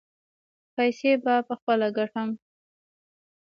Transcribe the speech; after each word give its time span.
پیسې 0.75 1.11
به 1.23 1.33
پخپله 1.47 1.87
ګټم. 1.97 2.29